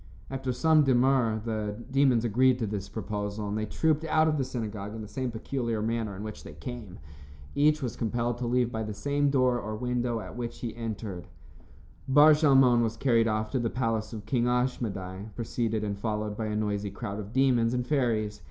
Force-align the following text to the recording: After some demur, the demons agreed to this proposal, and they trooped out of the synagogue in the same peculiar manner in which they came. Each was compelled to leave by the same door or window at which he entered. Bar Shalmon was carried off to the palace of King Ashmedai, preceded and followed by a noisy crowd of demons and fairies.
After 0.31 0.51
some 0.51 0.83
demur, 0.83 1.39
the 1.45 1.75
demons 1.91 2.25
agreed 2.25 2.57
to 2.57 2.65
this 2.65 2.89
proposal, 2.89 3.47
and 3.49 3.55
they 3.55 3.67
trooped 3.67 4.03
out 4.05 4.27
of 4.27 4.39
the 4.39 4.43
synagogue 4.43 4.95
in 4.95 5.01
the 5.03 5.07
same 5.07 5.29
peculiar 5.29 5.79
manner 5.79 6.15
in 6.15 6.23
which 6.23 6.43
they 6.43 6.53
came. 6.53 6.97
Each 7.53 7.83
was 7.83 7.95
compelled 7.95 8.39
to 8.39 8.47
leave 8.47 8.71
by 8.71 8.81
the 8.81 8.95
same 8.95 9.29
door 9.29 9.59
or 9.59 9.75
window 9.75 10.19
at 10.19 10.35
which 10.35 10.61
he 10.61 10.75
entered. 10.75 11.27
Bar 12.07 12.31
Shalmon 12.31 12.81
was 12.81 12.97
carried 12.97 13.27
off 13.27 13.51
to 13.51 13.59
the 13.59 13.69
palace 13.69 14.11
of 14.11 14.25
King 14.25 14.45
Ashmedai, 14.45 15.35
preceded 15.35 15.83
and 15.83 15.95
followed 15.99 16.35
by 16.35 16.47
a 16.47 16.55
noisy 16.55 16.89
crowd 16.89 17.19
of 17.19 17.31
demons 17.31 17.71
and 17.75 17.85
fairies. 17.85 18.39